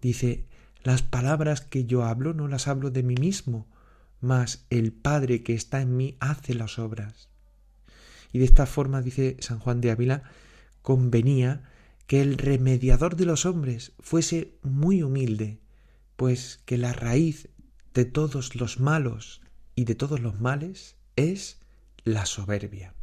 dice, 0.00 0.46
las 0.82 1.02
palabras 1.02 1.60
que 1.60 1.84
yo 1.84 2.04
hablo 2.04 2.32
no 2.32 2.48
las 2.48 2.66
hablo 2.66 2.90
de 2.90 3.02
mí 3.02 3.16
mismo, 3.16 3.66
mas 4.22 4.64
el 4.70 4.92
Padre 4.92 5.42
que 5.42 5.52
está 5.52 5.82
en 5.82 5.94
mí 5.94 6.16
hace 6.20 6.54
las 6.54 6.78
obras. 6.78 7.28
Y 8.32 8.38
de 8.38 8.46
esta 8.46 8.64
forma, 8.64 9.02
dice 9.02 9.36
San 9.40 9.58
Juan 9.58 9.82
de 9.82 9.90
Ávila, 9.90 10.22
convenía 10.80 11.68
que 12.06 12.20
el 12.20 12.38
remediador 12.38 13.16
de 13.16 13.26
los 13.26 13.46
hombres 13.46 13.92
fuese 13.98 14.54
muy 14.62 15.02
humilde, 15.02 15.58
pues 16.16 16.60
que 16.64 16.78
la 16.78 16.92
raíz 16.92 17.48
de 17.94 18.04
todos 18.04 18.54
los 18.54 18.78
malos 18.78 19.40
y 19.74 19.84
de 19.84 19.94
todos 19.94 20.20
los 20.20 20.40
males 20.40 20.96
es 21.16 21.58
la 22.04 22.26
soberbia. 22.26 22.94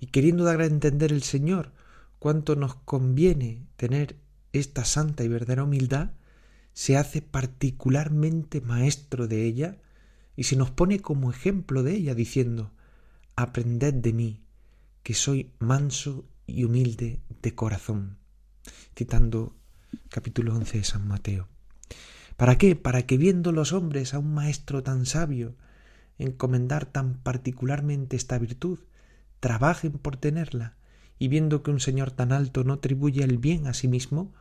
Y 0.00 0.08
queriendo 0.08 0.44
dar 0.44 0.60
a 0.60 0.66
entender 0.66 1.12
el 1.12 1.22
Señor 1.22 1.72
cuánto 2.18 2.56
nos 2.56 2.74
conviene 2.74 3.66
tener 3.76 4.16
esta 4.52 4.84
santa 4.84 5.24
y 5.24 5.28
verdadera 5.28 5.64
humildad, 5.64 6.10
se 6.72 6.96
hace 6.96 7.22
particularmente 7.22 8.60
maestro 8.60 9.28
de 9.28 9.44
ella 9.44 9.78
y 10.36 10.44
se 10.44 10.56
nos 10.56 10.70
pone 10.70 11.00
como 11.00 11.30
ejemplo 11.30 11.82
de 11.82 11.94
ella 11.94 12.14
diciendo, 12.14 12.72
aprended 13.36 13.94
de 13.94 14.12
mí, 14.12 14.40
que 15.02 15.14
soy 15.14 15.52
manso 15.58 16.24
y 16.46 16.64
humilde 16.64 17.20
de 17.42 17.54
corazón, 17.54 18.18
citando 18.96 19.56
capítulo 20.08 20.54
11 20.54 20.78
de 20.78 20.84
San 20.84 21.06
Mateo. 21.06 21.48
¿Para 22.36 22.58
qué? 22.58 22.76
Para 22.76 23.06
que 23.06 23.16
viendo 23.16 23.52
los 23.52 23.72
hombres 23.72 24.14
a 24.14 24.18
un 24.18 24.34
maestro 24.34 24.82
tan 24.82 25.06
sabio, 25.06 25.56
encomendar 26.18 26.86
tan 26.86 27.14
particularmente 27.22 28.16
esta 28.16 28.38
virtud, 28.38 28.80
trabajen 29.40 29.92
por 29.92 30.16
tenerla, 30.16 30.76
y 31.18 31.28
viendo 31.28 31.62
que 31.62 31.70
un 31.70 31.80
Señor 31.80 32.10
tan 32.10 32.32
alto 32.32 32.64
no 32.64 32.74
atribuye 32.74 33.22
el 33.22 33.38
bien 33.38 33.66
a 33.66 33.74
sí 33.74 33.88
mismo, 33.88 34.32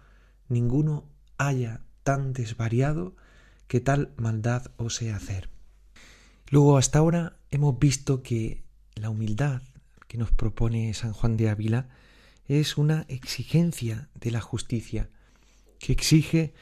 ninguno 0.50 1.06
haya 1.38 1.82
tan 2.04 2.34
desvariado 2.34 3.16
que 3.68 3.80
tal 3.80 4.12
maldad 4.18 4.72
ose 4.78 5.12
hacer. 5.12 5.50
Luego, 6.50 6.78
hasta 6.78 7.00
ahora 7.00 7.38
hemos 7.50 7.78
visto 7.80 8.22
que 8.22 8.64
la 8.96 9.10
humildad 9.10 9.62
que 10.14 10.20
nos 10.20 10.32
propone 10.32 10.94
San 10.94 11.12
Juan 11.12 11.38
de 11.38 11.50
Ávila 11.50 11.90
es 12.46 12.78
una 12.78 13.04
exigencia 13.08 14.10
de 14.14 14.30
la 14.30 14.42
justicia, 14.42 15.10
que 15.80 15.92
exige 15.92 16.54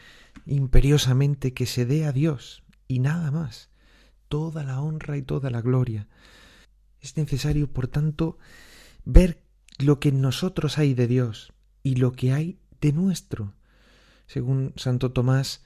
imperiosamente 0.46 1.54
que 1.54 1.66
se 1.66 1.86
dé 1.86 2.06
a 2.06 2.14
Dios 2.14 2.64
y 2.88 3.00
nada 3.00 3.30
más, 3.30 3.70
toda 4.30 4.64
la 4.64 4.80
honra 4.80 5.18
y 5.18 5.22
toda 5.22 5.50
la 5.50 5.60
gloria. 5.60 6.08
Es 7.02 7.18
necesario, 7.18 7.70
por 7.70 7.90
tanto, 7.90 8.38
ver 9.04 9.44
lo 9.80 10.00
que 10.00 10.08
en 10.10 10.22
nosotros 10.22 10.78
hay 10.78 10.94
de 10.94 11.08
Dios 11.08 11.52
y 11.84 11.96
lo 11.96 12.14
que 12.14 12.32
hay 12.32 12.58
de 12.80 12.94
nuestro. 12.94 13.54
Según 14.28 14.72
Santo 14.78 15.12
Tomás, 15.12 15.62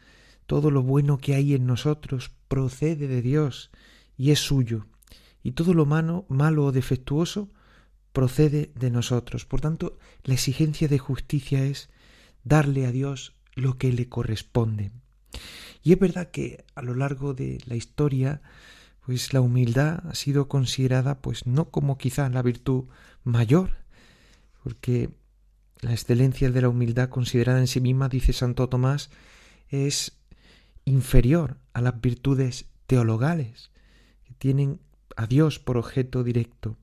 todo 0.48 0.72
lo 0.72 0.82
bueno 0.82 1.20
que 1.20 1.36
hay 1.36 1.54
en 1.54 1.68
nosotros 1.68 2.32
procede 2.48 3.08
de 3.08 3.22
Dios 3.22 3.70
y 4.18 4.32
es 4.32 4.40
suyo, 4.40 4.88
y 5.44 5.52
todo 5.52 5.76
lo 5.76 5.86
malo, 5.86 6.26
malo 6.30 6.66
o 6.66 6.72
defectuoso 6.72 7.52
procede 8.16 8.72
de 8.74 8.90
nosotros. 8.90 9.46
Por 9.46 9.60
tanto, 9.60 10.00
la 10.24 10.34
exigencia 10.34 10.88
de 10.88 10.98
justicia 10.98 11.66
es 11.66 11.90
darle 12.46 12.88
a 12.88 12.92
Dios 12.92 13.36
lo 13.56 13.78
que 13.78 13.92
le 13.92 14.08
corresponde. 14.08 14.92
Y 15.84 15.92
es 15.92 16.00
verdad 16.00 16.32
que 16.32 16.64
a 16.76 16.82
lo 16.82 16.96
largo 16.96 17.34
de 17.34 17.62
la 17.66 17.76
historia, 17.76 18.42
pues 19.06 19.34
la 19.34 19.42
humildad 19.42 20.08
ha 20.08 20.16
sido 20.16 20.48
considerada, 20.48 21.20
pues 21.20 21.46
no 21.46 21.70
como 21.70 21.98
quizá 21.98 22.30
la 22.30 22.42
virtud 22.42 22.86
mayor, 23.26 23.72
porque 24.64 25.10
la 25.82 25.92
excelencia 25.92 26.50
de 26.50 26.62
la 26.62 26.70
humildad 26.70 27.10
considerada 27.10 27.60
en 27.60 27.68
sí 27.68 27.82
misma, 27.82 28.08
dice 28.08 28.32
Santo 28.32 28.70
Tomás, 28.70 29.10
es 29.68 30.18
inferior 30.86 31.58
a 31.74 31.82
las 31.82 32.00
virtudes 32.00 32.66
teologales, 32.88 33.72
que 34.24 34.34
tienen 34.36 34.80
a 35.18 35.28
Dios 35.28 35.60
por 35.60 35.78
objeto 35.78 36.24
directo. 36.24 36.78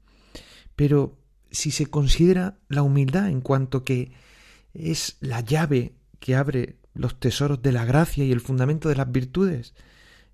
Pero 0.77 1.22
si 1.53 1.71
se 1.71 1.87
considera 1.87 2.59
la 2.69 2.83
humildad 2.83 3.29
en 3.29 3.41
cuanto 3.41 3.85
que 3.85 4.13
es 4.75 5.17
la 5.21 5.41
llave 5.41 5.95
que 6.19 6.35
abre 6.35 6.77
los 6.95 7.19
tesoros 7.21 7.63
de 7.63 7.73
la 7.73 7.85
gracia 7.85 8.25
y 8.25 8.33
el 8.33 8.41
fundamento 8.41 8.89
de 8.89 8.97
las 8.97 9.11
virtudes. 9.11 9.75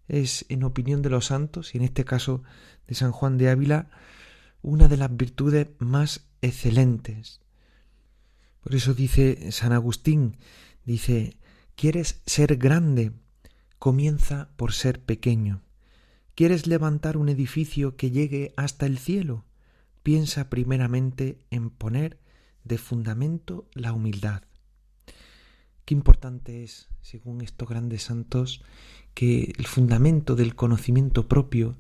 Es, 0.09 0.47
en 0.49 0.65
opinión 0.65 1.03
de 1.03 1.11
los 1.11 1.27
santos, 1.27 1.75
y 1.75 1.79
en 1.79 1.85
este 1.85 2.05
caso 2.05 2.43
de 2.87 2.95
San 2.95 3.13
Juan 3.13 3.37
de 3.37 3.51
Ávila, 3.51 3.91
una 4.63 4.89
de 4.89 4.97
las 4.97 5.15
virtudes 5.15 5.69
más 5.79 6.29
excelentes. 6.41 7.41
Por 8.63 8.75
eso 8.75 8.95
dice 8.95 9.53
San 9.53 9.73
Agustín, 9.73 10.39
dice, 10.85 11.37
¿quieres 11.75 12.23
ser 12.27 12.57
grande? 12.57 13.13
Comienza 13.79 14.51
por 14.57 14.73
ser 14.73 15.01
pequeño. 15.01 15.63
¿Quieres 16.35 16.67
levantar 16.67 17.17
un 17.17 17.29
edificio 17.29 17.97
que 17.97 18.11
llegue 18.11 18.53
hasta 18.57 18.87
el 18.87 18.99
cielo? 18.99 19.45
Piensa 20.09 20.49
primeramente 20.49 21.39
en 21.51 21.69
poner 21.69 22.19
de 22.65 22.79
fundamento 22.79 23.69
la 23.75 23.93
humildad. 23.93 24.41
Qué 25.85 25.93
importante 25.93 26.65
es, 26.65 26.89
según 27.03 27.43
estos 27.43 27.69
grandes 27.69 28.05
santos, 28.05 28.63
que 29.13 29.53
el 29.59 29.67
fundamento 29.67 30.35
del 30.35 30.55
conocimiento 30.55 31.29
propio, 31.29 31.77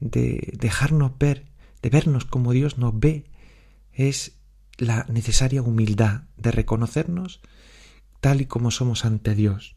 de 0.00 0.50
dejarnos 0.58 1.18
ver, 1.18 1.44
de 1.82 1.90
vernos 1.90 2.24
como 2.24 2.52
Dios 2.52 2.78
nos 2.78 2.98
ve, 2.98 3.26
es 3.92 4.38
la 4.78 5.04
necesaria 5.10 5.60
humildad 5.60 6.22
de 6.38 6.52
reconocernos 6.52 7.42
tal 8.22 8.40
y 8.40 8.46
como 8.46 8.70
somos 8.70 9.04
ante 9.04 9.34
Dios. 9.34 9.76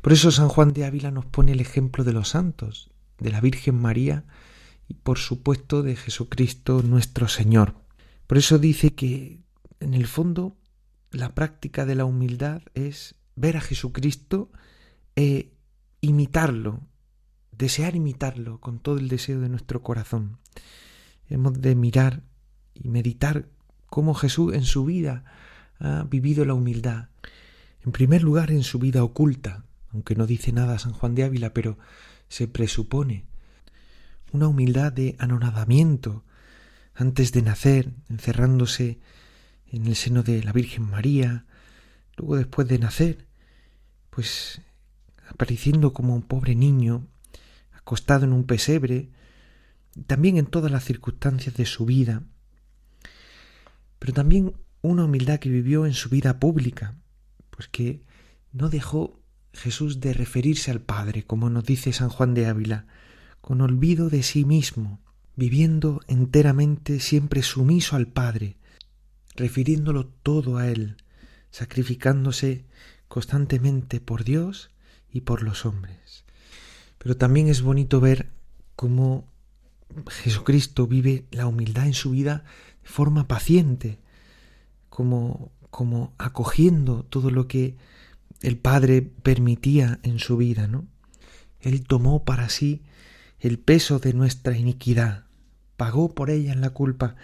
Por 0.00 0.12
eso 0.12 0.30
San 0.30 0.46
Juan 0.46 0.72
de 0.74 0.84
Ávila 0.84 1.10
nos 1.10 1.26
pone 1.26 1.50
el 1.50 1.60
ejemplo 1.60 2.04
de 2.04 2.12
los 2.12 2.28
santos, 2.28 2.88
de 3.18 3.32
la 3.32 3.40
Virgen 3.40 3.74
María 3.74 4.26
y 4.88 4.94
por 4.94 5.18
supuesto 5.18 5.82
de 5.82 5.96
Jesucristo 5.96 6.82
nuestro 6.82 7.28
Señor. 7.28 7.74
Por 8.26 8.38
eso 8.38 8.58
dice 8.58 8.94
que 8.94 9.40
en 9.80 9.94
el 9.94 10.06
fondo 10.06 10.56
la 11.10 11.34
práctica 11.34 11.86
de 11.86 11.94
la 11.94 12.04
humildad 12.04 12.62
es 12.74 13.14
ver 13.36 13.56
a 13.56 13.60
Jesucristo 13.60 14.50
e 15.14 15.52
imitarlo, 16.00 16.80
desear 17.52 17.96
imitarlo 17.96 18.60
con 18.60 18.78
todo 18.80 18.98
el 18.98 19.08
deseo 19.08 19.40
de 19.40 19.48
nuestro 19.48 19.82
corazón. 19.82 20.38
Hemos 21.28 21.60
de 21.60 21.74
mirar 21.74 22.22
y 22.74 22.88
meditar 22.88 23.48
cómo 23.86 24.14
Jesús 24.14 24.54
en 24.54 24.64
su 24.64 24.84
vida 24.84 25.24
ha 25.78 26.04
vivido 26.04 26.44
la 26.44 26.54
humildad. 26.54 27.08
En 27.84 27.92
primer 27.92 28.22
lugar, 28.22 28.50
en 28.50 28.62
su 28.62 28.78
vida 28.78 29.04
oculta, 29.04 29.64
aunque 29.92 30.14
no 30.14 30.26
dice 30.26 30.52
nada 30.52 30.78
San 30.78 30.92
Juan 30.92 31.14
de 31.14 31.24
Ávila, 31.24 31.52
pero 31.52 31.78
se 32.28 32.48
presupone 32.48 33.27
una 34.32 34.48
humildad 34.48 34.92
de 34.92 35.16
anonadamiento 35.18 36.24
antes 36.94 37.32
de 37.32 37.42
nacer, 37.42 37.92
encerrándose 38.08 38.98
en 39.66 39.86
el 39.86 39.96
seno 39.96 40.22
de 40.22 40.42
la 40.42 40.52
Virgen 40.52 40.84
María, 40.84 41.46
luego 42.16 42.36
después 42.36 42.66
de 42.68 42.78
nacer, 42.78 43.26
pues 44.10 44.60
apareciendo 45.28 45.92
como 45.92 46.14
un 46.14 46.22
pobre 46.22 46.54
niño, 46.54 47.06
acostado 47.72 48.24
en 48.24 48.32
un 48.32 48.44
pesebre, 48.44 49.10
también 50.06 50.38
en 50.38 50.46
todas 50.46 50.70
las 50.70 50.84
circunstancias 50.84 51.54
de 51.54 51.66
su 51.66 51.84
vida, 51.84 52.22
pero 53.98 54.12
también 54.12 54.54
una 54.82 55.04
humildad 55.04 55.38
que 55.38 55.50
vivió 55.50 55.86
en 55.86 55.94
su 55.94 56.08
vida 56.08 56.38
pública, 56.38 56.96
pues 57.50 57.68
que 57.68 58.02
no 58.52 58.68
dejó 58.68 59.20
Jesús 59.52 60.00
de 60.00 60.12
referirse 60.12 60.70
al 60.70 60.80
Padre, 60.80 61.24
como 61.24 61.50
nos 61.50 61.64
dice 61.64 61.92
San 61.92 62.08
Juan 62.08 62.34
de 62.34 62.46
Ávila, 62.46 62.86
con 63.48 63.62
olvido 63.62 64.10
de 64.10 64.22
sí 64.22 64.44
mismo, 64.44 65.00
viviendo 65.34 66.02
enteramente 66.06 67.00
siempre 67.00 67.42
sumiso 67.42 67.96
al 67.96 68.06
Padre, 68.06 68.58
refiriéndolo 69.36 70.04
todo 70.04 70.58
a 70.58 70.68
Él, 70.68 70.98
sacrificándose 71.50 72.66
constantemente 73.08 74.02
por 74.02 74.22
Dios 74.22 74.70
y 75.10 75.22
por 75.22 75.42
los 75.42 75.64
hombres. 75.64 76.26
Pero 76.98 77.16
también 77.16 77.48
es 77.48 77.62
bonito 77.62 78.02
ver 78.02 78.28
cómo 78.76 79.24
Jesucristo 80.10 80.86
vive 80.86 81.24
la 81.30 81.46
humildad 81.46 81.86
en 81.86 81.94
su 81.94 82.10
vida 82.10 82.44
de 82.82 82.88
forma 82.90 83.28
paciente, 83.28 83.98
como, 84.90 85.52
como 85.70 86.12
acogiendo 86.18 87.02
todo 87.04 87.30
lo 87.30 87.48
que 87.48 87.78
el 88.42 88.58
Padre 88.58 89.00
permitía 89.00 90.00
en 90.02 90.18
su 90.18 90.36
vida, 90.36 90.66
¿no? 90.66 90.86
Él 91.60 91.86
tomó 91.86 92.26
para 92.26 92.50
sí 92.50 92.82
el 93.40 93.58
peso 93.58 93.98
de 93.98 94.12
nuestra 94.12 94.56
iniquidad, 94.56 95.24
pagó 95.76 96.14
por 96.14 96.30
ella 96.30 96.52
en 96.52 96.60
la 96.60 96.70
culpa, 96.70 97.16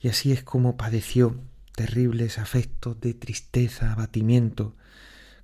y 0.00 0.08
así 0.08 0.32
es 0.32 0.42
como 0.42 0.76
padeció 0.76 1.36
terribles 1.74 2.38
afectos 2.38 3.00
de 3.00 3.14
tristeza, 3.14 3.92
abatimiento, 3.92 4.76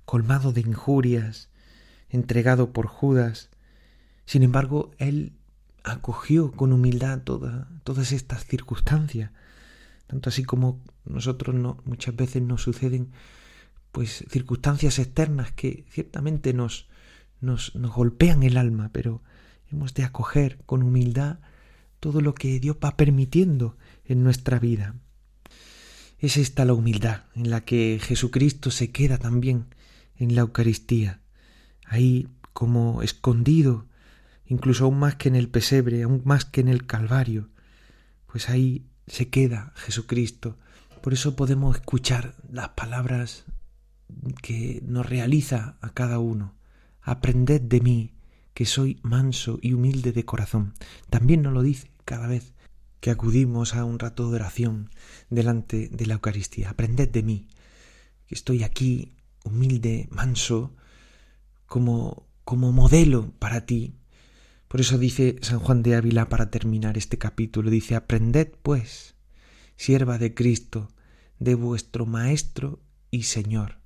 colmado 0.05 0.53
de 0.53 0.61
injurias, 0.61 1.49
entregado 2.09 2.71
por 2.71 2.87
Judas. 2.87 3.49
Sin 4.25 4.43
embargo, 4.43 4.91
él 4.97 5.33
acogió 5.83 6.51
con 6.51 6.73
humildad 6.73 7.21
todas 7.21 8.11
estas 8.11 8.45
circunstancias, 8.45 9.31
tanto 10.07 10.29
así 10.29 10.43
como 10.43 10.81
nosotros 11.05 11.55
no, 11.55 11.77
muchas 11.85 12.15
veces 12.15 12.41
nos 12.41 12.61
suceden 12.61 13.11
pues 13.91 14.23
circunstancias 14.29 14.99
externas 14.99 15.51
que 15.51 15.85
ciertamente 15.89 16.53
nos, 16.53 16.87
nos, 17.41 17.75
nos 17.75 17.91
golpean 17.91 18.43
el 18.43 18.57
alma, 18.57 18.91
pero 18.93 19.23
hemos 19.71 19.93
de 19.93 20.03
acoger 20.03 20.59
con 20.65 20.83
humildad 20.83 21.39
todo 21.99 22.21
lo 22.21 22.33
que 22.33 22.59
Dios 22.59 22.77
va 22.83 22.95
permitiendo 22.97 23.77
en 24.05 24.23
nuestra 24.23 24.59
vida. 24.59 24.95
Es 26.17 26.37
esta 26.37 26.65
la 26.65 26.73
humildad 26.73 27.23
en 27.35 27.49
la 27.49 27.61
que 27.61 27.99
Jesucristo 28.01 28.71
se 28.71 28.91
queda 28.91 29.17
también 29.17 29.73
en 30.15 30.35
la 30.35 30.41
Eucaristía, 30.41 31.21
ahí 31.85 32.27
como 32.53 33.01
escondido, 33.01 33.87
incluso 34.45 34.85
aún 34.85 34.99
más 34.99 35.15
que 35.15 35.29
en 35.29 35.35
el 35.35 35.47
pesebre, 35.49 36.03
aún 36.03 36.21
más 36.25 36.43
que 36.45 36.61
en 36.61 36.67
el 36.67 36.85
Calvario, 36.85 37.49
pues 38.25 38.49
ahí 38.49 38.85
se 39.07 39.29
queda 39.29 39.73
Jesucristo. 39.75 40.57
Por 41.01 41.13
eso 41.13 41.35
podemos 41.35 41.77
escuchar 41.77 42.35
las 42.51 42.69
palabras 42.69 43.45
que 44.41 44.81
nos 44.85 45.05
realiza 45.05 45.77
a 45.81 45.93
cada 45.93 46.19
uno. 46.19 46.55
Aprended 47.01 47.61
de 47.61 47.79
mí, 47.79 48.13
que 48.59 48.65
soy 48.65 48.99
manso 49.03 49.57
y 49.61 49.71
humilde 49.71 50.11
de 50.11 50.25
corazón. 50.25 50.73
También 51.09 51.43
nos 51.43 51.53
lo 51.53 51.61
dice 51.61 51.89
cada 52.03 52.27
vez 52.27 52.51
que 52.99 53.09
acudimos 53.09 53.73
a 53.73 53.85
un 53.85 53.99
rato 53.99 54.29
de 54.29 54.35
oración 54.35 54.89
delante 55.29 55.87
de 55.87 56.05
la 56.05 56.15
Eucaristía. 56.15 56.71
Aprended 56.71 57.07
de 57.07 57.23
mí, 57.23 57.47
que 58.27 58.35
estoy 58.35 58.63
aquí 58.63 59.15
humilde, 59.45 60.09
manso, 60.11 60.75
como, 61.67 62.27
como 62.43 62.73
modelo 62.73 63.31
para 63.39 63.65
ti. 63.65 63.95
Por 64.67 64.81
eso 64.81 64.97
dice 64.97 65.37
San 65.39 65.59
Juan 65.59 65.81
de 65.81 65.95
Ávila 65.95 66.27
para 66.27 66.51
terminar 66.51 66.97
este 66.97 67.17
capítulo, 67.17 67.69
dice, 67.69 67.95
aprended 67.95 68.51
pues, 68.61 69.15
sierva 69.77 70.17
de 70.17 70.33
Cristo, 70.33 70.91
de 71.39 71.55
vuestro 71.55 72.05
Maestro 72.05 72.81
y 73.09 73.23
Señor, 73.23 73.77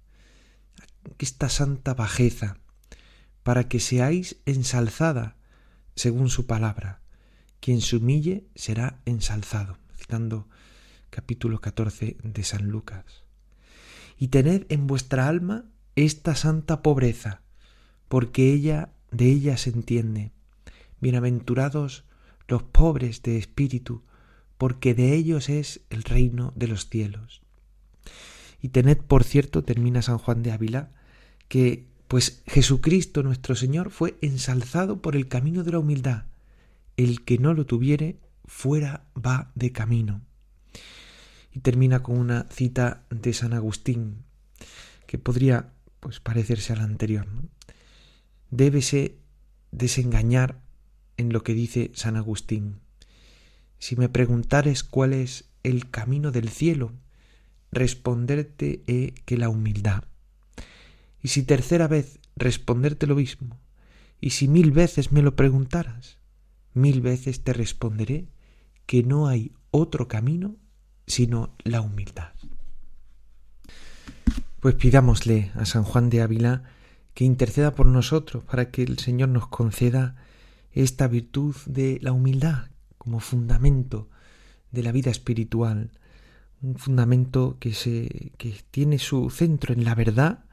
esta 1.19 1.47
santa 1.49 1.93
bajeza, 1.93 2.57
para 3.43 3.67
que 3.67 3.79
seáis 3.79 4.37
ensalzada 4.45 5.35
según 5.95 6.29
su 6.29 6.47
palabra. 6.47 7.01
Quien 7.59 7.81
se 7.81 7.97
humille 7.97 8.47
será 8.55 8.99
ensalzado. 9.05 9.77
Citando 9.97 10.47
capítulo 11.09 11.61
14 11.61 12.17
de 12.23 12.43
San 12.43 12.69
Lucas. 12.69 13.23
Y 14.17 14.29
tened 14.29 14.65
en 14.69 14.87
vuestra 14.87 15.27
alma 15.27 15.65
esta 15.95 16.35
santa 16.35 16.81
pobreza, 16.81 17.41
porque 18.07 18.51
ella 18.51 18.93
de 19.11 19.29
ella 19.29 19.57
se 19.57 19.69
entiende. 19.69 20.31
Bienaventurados 20.99 22.05
los 22.47 22.63
pobres 22.63 23.21
de 23.21 23.37
espíritu, 23.37 24.03
porque 24.57 24.93
de 24.93 25.13
ellos 25.13 25.49
es 25.49 25.81
el 25.89 26.03
reino 26.03 26.51
de 26.55 26.67
los 26.67 26.89
cielos. 26.89 27.41
Y 28.61 28.69
tened 28.69 28.97
por 28.97 29.23
cierto, 29.23 29.63
termina 29.63 30.01
San 30.01 30.17
Juan 30.17 30.41
de 30.41 30.51
Ávila, 30.51 30.91
que 31.47 31.87
pues 32.07 32.43
Jesucristo 32.45 33.23
nuestro 33.23 33.55
Señor 33.55 33.89
fue 33.89 34.17
ensalzado 34.21 35.01
por 35.01 35.15
el 35.15 35.27
camino 35.27 35.63
de 35.63 35.71
la 35.71 35.79
humildad. 35.79 36.25
El 36.97 37.23
que 37.23 37.37
no 37.37 37.53
lo 37.53 37.65
tuviere, 37.65 38.19
fuera 38.45 39.05
va 39.15 39.51
de 39.55 39.71
camino. 39.71 40.21
Y 41.51 41.59
termina 41.59 42.03
con 42.03 42.17
una 42.17 42.47
cita 42.49 43.03
de 43.09 43.33
San 43.33 43.53
Agustín, 43.53 44.23
que 45.07 45.17
podría 45.17 45.71
pues 45.99 46.19
parecerse 46.19 46.73
a 46.73 46.75
la 46.77 46.83
anterior. 46.83 47.27
Débese 48.51 49.17
desengañar 49.71 50.61
en 51.17 51.31
lo 51.31 51.43
que 51.43 51.53
dice 51.53 51.91
San 51.93 52.17
Agustín. 52.17 52.79
Si 53.79 53.95
me 53.95 54.09
preguntares 54.09 54.83
cuál 54.83 55.13
es 55.13 55.45
el 55.63 55.89
camino 55.89 56.31
del 56.31 56.49
cielo, 56.49 56.93
responderte 57.71 58.83
he 58.87 59.13
que 59.25 59.37
la 59.37 59.49
humildad. 59.49 60.03
Y 61.23 61.29
si 61.29 61.43
tercera 61.43 61.87
vez 61.87 62.19
responderte 62.35 63.07
lo 63.07 63.15
mismo, 63.15 63.59
y 64.19 64.31
si 64.31 64.47
mil 64.47 64.71
veces 64.71 65.11
me 65.11 65.21
lo 65.21 65.35
preguntaras, 65.35 66.19
mil 66.73 67.01
veces 67.01 67.43
te 67.43 67.53
responderé 67.53 68.27
que 68.85 69.03
no 69.03 69.27
hay 69.27 69.53
otro 69.71 70.07
camino 70.07 70.57
sino 71.07 71.55
la 71.63 71.81
humildad. 71.81 72.31
Pues 74.59 74.75
pidámosle 74.75 75.51
a 75.55 75.65
San 75.65 75.83
Juan 75.83 76.09
de 76.09 76.21
Ávila 76.21 76.63
que 77.13 77.25
interceda 77.25 77.75
por 77.75 77.85
nosotros 77.85 78.43
para 78.43 78.71
que 78.71 78.83
el 78.83 78.99
Señor 78.99 79.29
nos 79.29 79.47
conceda 79.47 80.15
esta 80.71 81.07
virtud 81.07 81.55
de 81.65 81.99
la 82.01 82.11
humildad 82.11 82.69
como 82.97 83.19
fundamento 83.19 84.09
de 84.71 84.83
la 84.83 84.91
vida 84.91 85.11
espiritual, 85.11 85.91
un 86.61 86.75
fundamento 86.75 87.57
que, 87.59 87.73
se, 87.73 88.31
que 88.37 88.55
tiene 88.71 88.97
su 88.99 89.29
centro 89.29 89.73
en 89.73 89.83
la 89.83 89.95
verdad 89.95 90.45